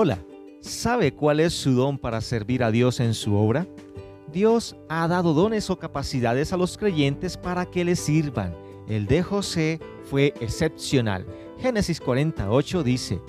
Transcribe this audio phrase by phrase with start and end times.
[0.00, 0.24] Hola,
[0.60, 3.66] ¿sabe cuál es su don para servir a Dios en su obra?
[4.32, 8.54] Dios ha dado dones o capacidades a los creyentes para que le sirvan.
[8.86, 11.26] El de José fue excepcional.
[11.58, 13.20] Génesis 48 dice,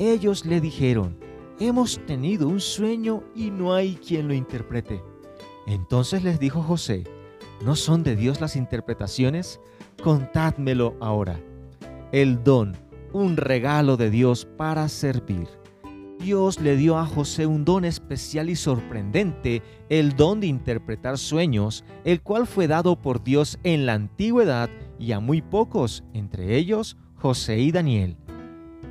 [0.00, 1.16] ellos le dijeron,
[1.60, 5.00] hemos tenido un sueño y no hay quien lo interprete.
[5.68, 7.04] Entonces les dijo José,
[7.64, 9.60] ¿no son de Dios las interpretaciones?
[10.02, 11.38] Contádmelo ahora.
[12.10, 12.76] El don,
[13.12, 15.46] un regalo de Dios para servir.
[16.18, 21.84] Dios le dio a José un don especial y sorprendente, el don de interpretar sueños,
[22.04, 26.96] el cual fue dado por Dios en la antigüedad y a muy pocos, entre ellos
[27.16, 28.16] José y Daniel.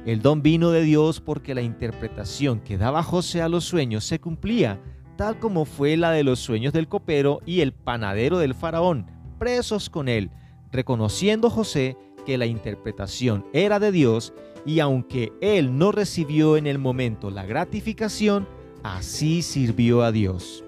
[0.06, 4.20] El don vino de Dios porque la interpretación que daba José a los sueños se
[4.20, 4.80] cumplía,
[5.18, 9.08] tal como fue la de los sueños del copero y el panadero del faraón,
[9.40, 10.30] presos con él,
[10.72, 14.34] reconociendo José que la interpretación era de Dios
[14.66, 18.48] y aunque él no recibió en el momento la gratificación,
[18.84, 20.64] así sirvió a Dios.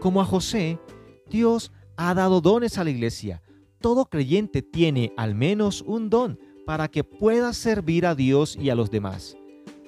[0.00, 0.78] Como a José,
[1.28, 3.42] Dios ha dado dones a la iglesia.
[3.80, 8.74] Todo creyente tiene al menos un don para que pueda servir a Dios y a
[8.74, 9.36] los demás.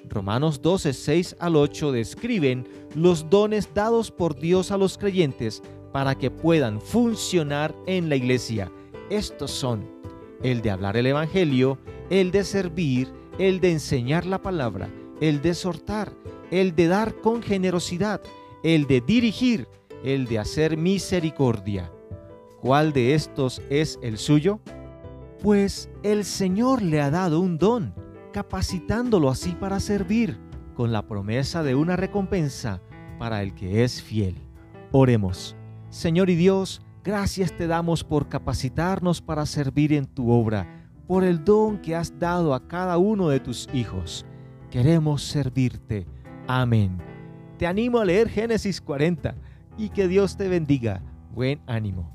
[0.09, 6.15] Romanos 12, 6 al 8 describen los dones dados por Dios a los creyentes para
[6.15, 8.71] que puedan funcionar en la iglesia.
[9.11, 9.95] Estos son
[10.43, 11.79] el de hablar el Evangelio,
[12.11, 14.91] el de servir, el de enseñar la palabra,
[15.21, 16.13] el de exhortar,
[16.51, 18.21] el de dar con generosidad,
[18.63, 19.69] el de dirigir,
[20.05, 21.91] el de hacer misericordia.
[22.61, 24.61] ¿Cuál de estos es el suyo?
[25.43, 27.95] Pues el Señor le ha dado un don,
[28.33, 30.39] capacitándolo así para servir,
[30.75, 32.81] con la promesa de una recompensa
[33.19, 34.37] para el que es fiel.
[34.93, 35.57] Oremos.
[35.91, 41.45] Señor y Dios, gracias te damos por capacitarnos para servir en tu obra por el
[41.45, 44.25] don que has dado a cada uno de tus hijos.
[44.71, 46.07] Queremos servirte.
[46.47, 46.99] Amén.
[47.59, 49.35] Te animo a leer Génesis 40
[49.79, 51.03] y que Dios te bendiga.
[51.33, 52.11] Buen ánimo.